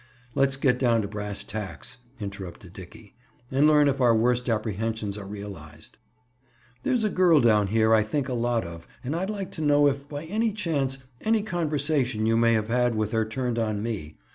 [0.33, 3.13] "Let's get down to brass tacks," interrupted Dickie,
[3.51, 5.99] "and learn if our worst apprehensions are realized.
[6.81, 9.85] There's a girl down here I think a lot of and I'd like to know
[9.85, 14.17] if, by any chance, any conversation you may have had with her turned on me.